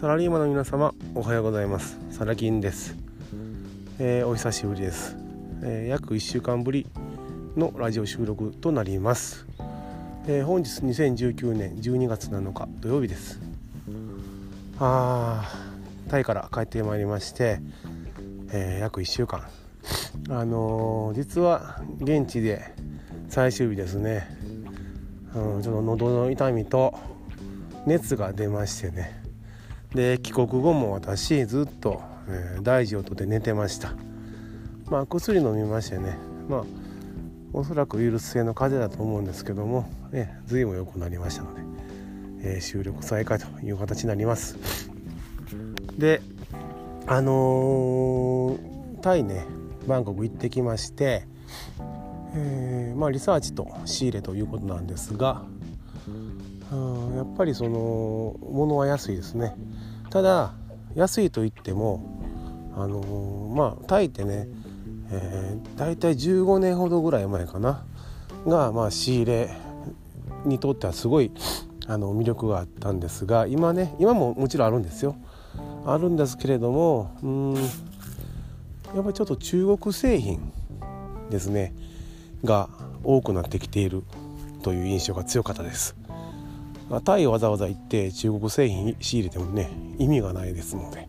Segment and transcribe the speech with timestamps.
[0.00, 1.98] サラリーマンの皆様おはようございます。
[2.12, 2.94] サラキンです、
[3.98, 5.16] えー、お久しぶりです、
[5.64, 6.86] えー、約1週間ぶり
[7.56, 9.44] のラジオ収録となります、
[10.28, 13.40] えー、本日2019年12月7日土曜日です。
[14.78, 17.58] あータイから帰ってまいりまして、
[18.52, 19.48] え約1週間。
[20.30, 22.72] あの実は現地で
[23.28, 24.28] 最終日ですね、
[25.34, 26.96] うん、ちょっと喉の痛みと
[27.84, 29.17] 熱が出ましてね。
[29.94, 33.94] で帰国後も私ずっと、えー、大事をとって寝てました。
[34.90, 36.16] まあ薬飲みましてね。
[36.48, 36.64] まあ
[37.52, 41.62] おそらくウイルス性の風邪だと思うんですけども、ね、随分良くなりましたので、
[42.42, 44.56] えー、収録再開という形になります。
[45.96, 46.20] で
[47.06, 49.46] あのー、タイね
[49.86, 51.26] バンコク行ってきまして
[52.34, 55.42] えー、まあ、リサーチと仕入れということなんですが
[56.72, 59.54] うんやっぱりその物は安いですね。
[60.10, 60.52] ただ
[60.94, 62.02] 安いといっても
[62.76, 64.48] あの、まあタイってね、
[65.10, 67.84] えー、大体15年ほどぐらい前かな
[68.46, 69.50] が、まあ、仕入れ
[70.44, 71.32] にとってはすごい
[71.86, 75.16] あの魅力があったんですが今ね今ももちろんあるんですよ。
[75.86, 80.52] あるんですけれどもうんやっぱりちょっと中国製品
[81.30, 81.74] ですね
[82.44, 82.68] が
[83.04, 84.04] 多くなってきている
[84.62, 85.97] という印象が強かったです。
[87.04, 91.08] タイわざわざ行って中国製品仕入れてもね意味がないですので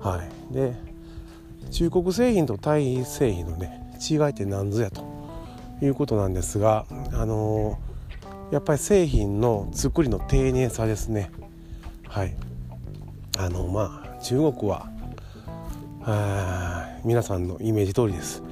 [0.00, 0.54] はい。
[0.54, 0.74] で
[1.70, 5.04] 中国製品とタイ製品のね違いって何ぞやと
[5.82, 11.30] いうことなんですがあのー、やっぱり製品の作りの丁寧さですね。
[12.08, 12.36] はい。
[13.38, 14.88] あのまあ中国は
[16.02, 18.42] あ皆さんのイメージ通りです。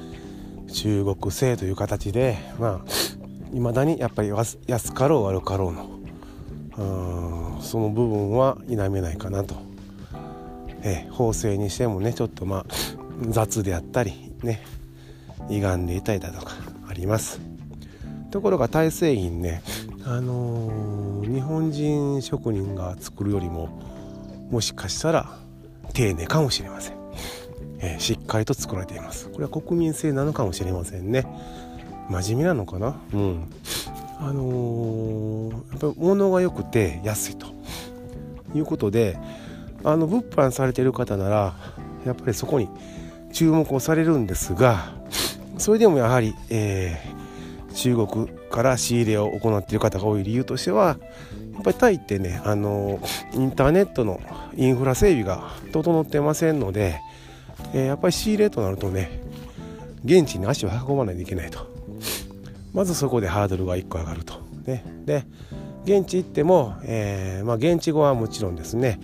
[0.73, 4.31] 中国製という形でまあいまだにやっぱり
[4.67, 5.94] 安かろう悪かろうの
[6.77, 9.55] うんその部分は否めないかなと、
[10.83, 12.66] え法制にしてもねちょっとまあ
[13.28, 14.62] 雑であったりね
[15.49, 16.53] 歪んでいたりだとか
[16.88, 17.41] あります。
[18.31, 19.62] ところがタイ製品ね
[20.04, 23.69] あのー、日本人職人が作るよりも
[24.50, 25.38] もしかしたら
[25.93, 26.97] 丁寧かもしれません。
[27.78, 29.28] えー、しっかりと作られています。
[29.28, 31.25] これは国民性なのかもしれませんね。
[32.10, 33.00] 真面目なのかな？
[33.12, 33.50] うん。
[34.25, 37.55] あのー、やっぱり物が良くて安いと。
[38.55, 39.19] いうことで
[39.83, 41.55] あの物販されてる方なら
[42.07, 42.69] やっぱりそこに
[43.33, 44.95] 注目をされるんですが
[45.59, 50.99] それでもやはり、えー、中国から仕入れを行っている方が多い理由としては
[51.55, 53.01] やっぱりタイってねあの
[53.33, 54.21] インターネットの
[54.56, 57.01] インフラ整備が整ってませんので
[57.73, 59.21] えー、やっぱり仕入れとなるとね
[60.05, 61.74] 現地に足を運ばないといけないと。
[62.75, 64.35] まずそこでハードルが1個上がると、
[64.67, 65.25] ね、で
[65.85, 69.01] 現地行っても、えー、まあ、現地語はもちろんですね。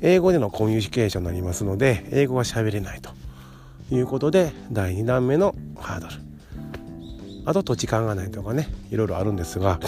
[0.00, 3.10] 英語でのコミュニケーションになりますので英語は喋れないと。
[3.90, 6.14] いうことで第2弾目のハードル。
[7.44, 8.68] あと土地勘がないとかね。
[8.90, 9.78] いろいろあるんですが、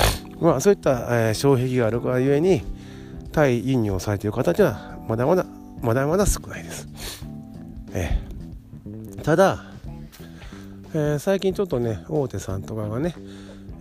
[0.41, 2.63] まあ、そういった、えー、障壁があるがゆえに
[3.33, 5.47] 対輸入をされている方にはまだまだ
[5.81, 6.87] まだまだ少ないです。
[7.93, 9.65] えー、ただ、
[10.97, 13.17] えー、最近ちょっとね大手さんとかがね、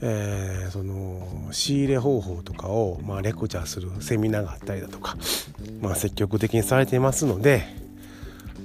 [0.01, 5.15] えー、その仕入れ方法とかを、まあ、レクチャーするセミナーがあったりだとか、
[5.79, 7.65] まあ、積極的にされていますので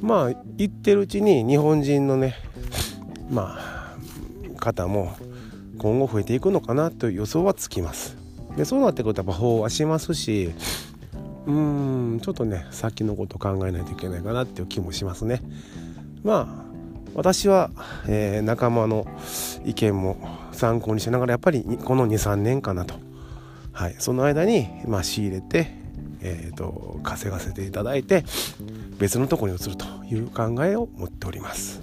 [0.00, 2.36] まあ言ってるうちに日本人のね
[3.30, 5.14] まあ方も
[5.76, 8.16] 今後増えていくのかなという予想はつきます。
[8.56, 10.52] でそうなってくるとやっぱ飽和しますし
[11.46, 15.42] うーんちょっとね先のこと考えないといけないかなっていう気もしますね
[16.24, 16.67] まあ
[17.18, 17.72] 私は、
[18.06, 19.04] えー、仲間の
[19.64, 20.16] 意見も
[20.52, 22.94] 参考にしながらやっぱりこの23年かなと、
[23.72, 25.72] はい、その間に、まあ、仕入れて、
[26.20, 28.24] えーと、稼がせていただいて
[28.98, 31.82] 別のところに移るという考えを持っております。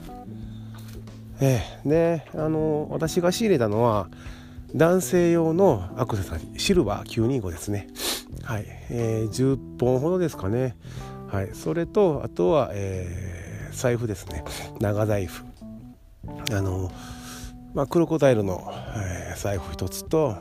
[1.41, 4.07] えー、であの私が仕入れたのは
[4.73, 7.87] 男性用のアクセサリーシルバー925ですね。
[8.43, 10.77] はい、えー、10本ほどですかね。
[11.27, 13.44] はい、それとあとは、えー、
[13.75, 14.43] 財布ですね。
[14.79, 15.43] 長財布。
[16.51, 16.91] あの、
[17.73, 20.35] まあ、クロコダイルの、えー、財布一つと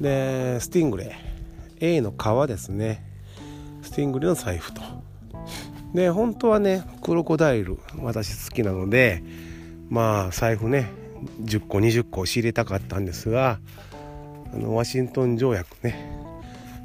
[0.00, 1.16] でスティングレ
[1.80, 3.04] イ A の革ですね。
[3.82, 4.80] スティングレイの財布と。
[5.94, 9.22] で本当はねクロコダイル私好きなので
[9.88, 10.92] まあ財布ね
[11.42, 13.58] 10個20個仕入れたかったんですが
[14.54, 16.16] あのワシントン条約ね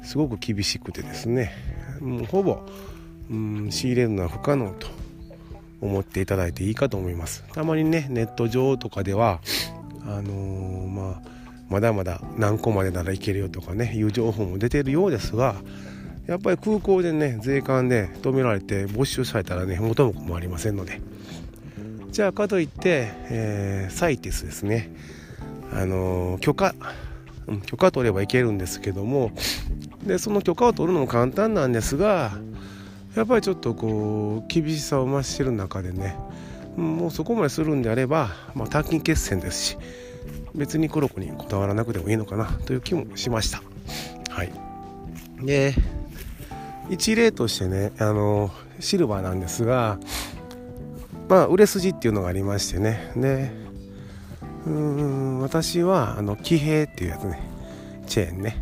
[0.02, 1.52] すごく厳しくてですね
[2.00, 2.60] もうほぼ、
[3.30, 5.05] うん、仕入れるのは不可能と。
[5.80, 7.44] 思っていただいていいかと思います。
[7.52, 9.40] たまにねネット上とかでは
[10.06, 11.22] あのー、まあ
[11.68, 15.56] まだまだ何個までならいけるよとかねいう情報も出てるようですが
[16.26, 21.00] やっぱり空港でね税関で止められて没収されたらね元も子もありませんので。
[22.12, 24.90] じゃあかといって、えー、サイティスですね。
[25.70, 26.74] あのー、許可、
[27.66, 29.32] 許可取ればいけるんですけども
[30.04, 32.32] でその許可を取るのも簡単なんですが
[33.16, 36.16] やっぱりちょっとこう厳しさを増してる中でね
[36.76, 39.78] もうそこまでするんであれば、まあ、短期決戦ですし
[40.54, 43.62] 別に黒子にこだわらなくてもいいのかなという気もしました。
[44.30, 44.52] はい。
[45.42, 45.74] で
[46.88, 49.98] 一例としてねあのシルバーなんですが
[51.28, 53.12] まあ売れ筋っていうのがありましてね。
[53.16, 53.50] で
[54.66, 57.40] うん私はあの騎兵っていうやつね。
[58.06, 58.56] チェーンね。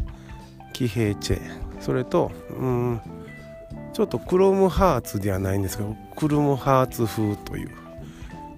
[0.73, 1.83] 騎兵チェーン。
[1.83, 3.01] それとうん
[3.95, 7.71] ちょっとクロムハーツではないんですけどクルムハーツ風という、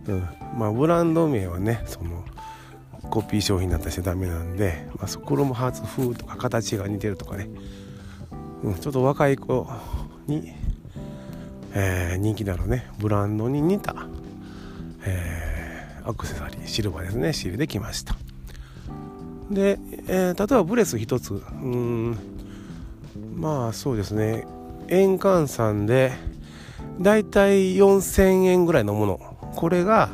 [0.09, 2.25] うん、まあブランド名はねその
[3.11, 7.49] コピー商品になったりしてダメなんで、まあ、クロムハーツ風とか形が似てるとかね、
[8.65, 9.69] うん、ちょっと若い子
[10.27, 10.55] に、
[11.75, 12.91] えー、人気だろうね。
[12.99, 13.94] ブランドに似た、
[15.05, 17.33] えー、アクセサリーシルバーですね。
[17.33, 18.17] シールできました。
[19.50, 19.79] で、
[20.09, 21.35] えー、例えばブレス一つ。
[21.35, 22.19] うん。
[23.37, 24.47] まあそうですね。
[24.88, 26.12] 円換算で
[27.00, 29.21] だいたい4000円ぐらいのもの。
[29.56, 30.11] これが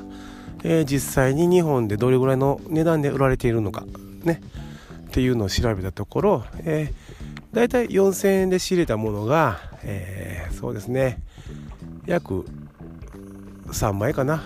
[0.65, 3.85] えー、実際に日本でどれぐらいの値段で売られているのか。
[4.25, 4.41] ね。
[5.09, 11.19] っていうのを調べたところ、えー、だいたい4000円で仕入れたものが、えー、そうですね。
[12.07, 12.47] 約
[13.67, 14.43] 3枚かな。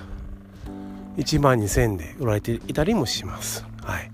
[1.18, 3.64] 1万2000円で売られていたりもします。
[3.82, 4.10] はい、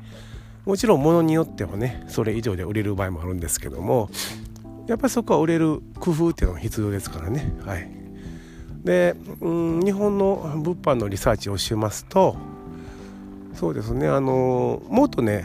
[0.67, 4.11] もちろん物によってはねそれ以上で売れる場合もあるんですけども
[4.87, 7.53] やっぱりそこは売れる工夫っていうのが必要ですからね。
[7.65, 8.03] はい。
[8.85, 9.49] で、う
[9.79, 12.37] ん、日本の物販のリサーチをしますと
[13.55, 15.45] そうですねあのもっとね、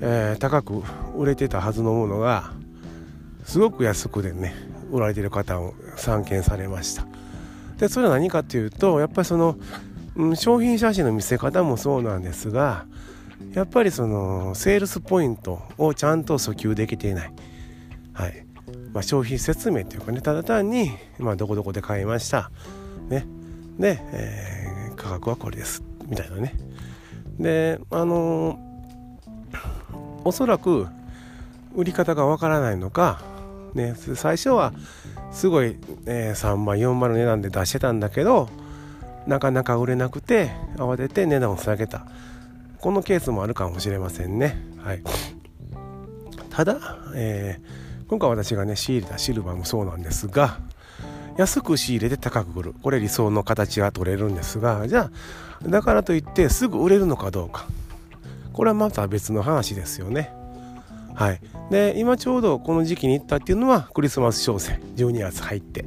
[0.00, 0.82] えー、高く
[1.16, 2.52] 売れてたはずのものが
[3.44, 4.54] すごく安くでね
[4.90, 7.06] 売られてる方を散見されました。
[7.76, 9.56] でそれは何かっていうとやっぱりその、
[10.16, 12.86] うん、商品写真の見せ方もそうなんですが
[13.52, 17.32] やっぱりそのセールスポイントをちゃんと訴求できていない。
[18.18, 18.44] はい。
[18.92, 22.50] まあ、商品説明というかねただ単に、まあ、どこどこで買いました。
[23.08, 23.24] ね。
[23.78, 25.84] で、えー、価格はこれです。
[26.06, 26.54] みたいなね。
[27.38, 28.58] であのー、
[30.24, 30.88] おそらく
[31.76, 33.22] 売り方がわからないのか、
[33.74, 34.72] ね、最初は
[35.30, 35.76] すごい、
[36.06, 38.48] えー、3万4万の値段で出してたんだけど
[39.28, 42.06] なかなか売れなくて慌てて値段を下げた。
[42.80, 44.56] このケースもあるかもしれませんね。
[44.78, 45.02] はい。
[46.50, 46.78] ただ、
[47.14, 50.58] えー今回私がね仕入れたシルバーもそうなんですが
[51.36, 52.74] 安く仕入れて高く売る。
[52.82, 55.10] これ理想の形が取れるんですがじゃ
[55.64, 57.66] あだからといってすぐ売れるのかどうか。
[58.52, 60.32] これはまた別の話ですよね。
[61.14, 61.40] はい。
[61.70, 65.84] で今ちょうどこの時期に行ったっていうのはクリスマス商戦12月入って、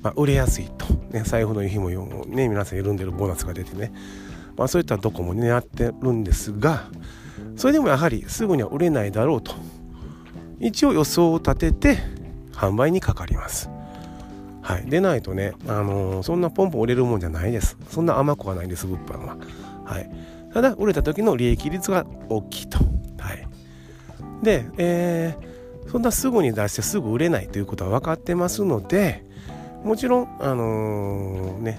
[0.00, 1.90] まあ、売れやすいと、ね、財布の日も
[2.26, 3.92] ね皆さん緩んでるボーナスが出てね、
[4.56, 6.84] まあ、そういったとこも狙ってるんですが
[7.56, 9.54] それでもやはりすぐには売れないだろうと。
[10.60, 11.98] 一応予想を立てて
[12.52, 13.70] 販売にかかります。
[14.62, 17.76] はい、でないとね、あのー、そんなポンポン売れるもんじゃないです。
[17.90, 19.36] そんな甘くはないです、物販は。
[19.84, 20.10] はい、
[20.54, 22.78] ただ、売れた時の利益率が大きいと。
[23.18, 23.46] はい、
[24.42, 29.22] で、えー、そんなすぐに出してすぐ売れないということは分かってますので、
[29.84, 31.78] もちろん、あのー、ね、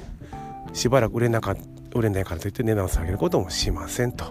[0.73, 1.55] しばらく売れなか
[1.95, 4.25] 売れないからといって値段を下げることもしませんと。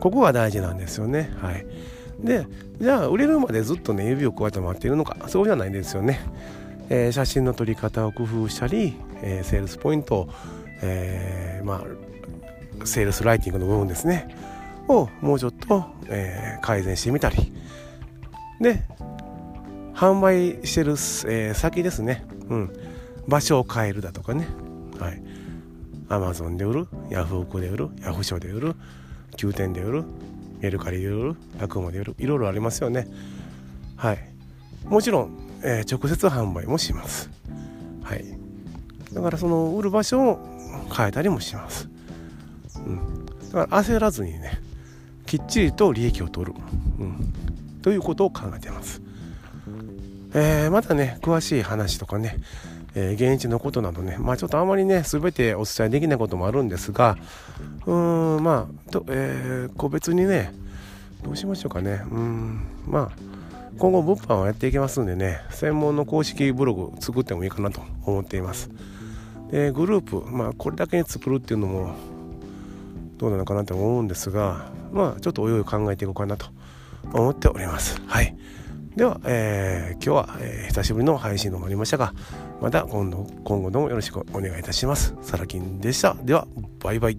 [0.00, 1.32] ここが大事なんですよね。
[1.40, 1.64] はい。
[2.22, 2.46] で
[2.80, 6.20] じゃあ売れるまでずっとね指を加えて待っているのかそうじゃないですよね、
[6.88, 10.28] えー、写真の撮り方を工夫したり、えー、セールスポイントを、
[10.82, 14.34] えー、まあセールスライティングの部分ですね。
[14.88, 17.52] をもうちょっと、え、改善してみたり。
[18.60, 18.82] で
[19.94, 20.94] 販売してる、
[21.30, 22.72] え、先ですね、うん、
[23.28, 24.48] 場所を変えるだとかね。
[24.98, 25.22] はい。
[26.08, 28.74] Amazon で売るヤフオクで売るヤフーショーで売る
[29.36, 30.04] 9店で売る
[30.60, 33.06] メルカリで売る楽モでるいろいろありますよね。
[33.96, 34.18] はい。
[34.84, 37.30] もちろん、えー、直接販売もします。
[38.02, 38.24] はい。
[39.12, 40.38] だからその売る場所を
[40.94, 41.88] 変えたりもします、
[42.76, 44.60] うん、だから焦らずにね
[45.26, 46.58] きっちりと利益を取る、
[46.98, 47.32] うん、
[47.82, 49.00] ということを考えてます、
[50.34, 52.36] えー、またね詳しい話とかね
[52.94, 57.16] えー、現地のことなどね、まあちょっとあまりね、全てお伝えできないこともあるんですが、
[57.86, 60.52] うーん、まあ、とえー、個別にね、
[61.22, 63.30] どうしましょうかね、うん、まあ、
[63.78, 68.70] 今後物販をやっていきますんでね、専門の公式ブログ作ってもいいかなと思っています。
[69.50, 71.94] で、グループ、まあこれだけに作るっていうのも、
[73.18, 76.46] どうなのかなと思うんですが、まあちょっとおいおい考えていこうかなと
[77.12, 78.00] 思っております。
[78.06, 78.36] はい。
[78.96, 82.12] では、えー、今日は、えー、久しぶりの配信となりましたが
[82.60, 85.14] また今度今後ともよろしくお願いいたします。
[85.22, 86.14] サラキンでした。
[86.22, 86.46] では
[86.80, 87.18] バイバイ。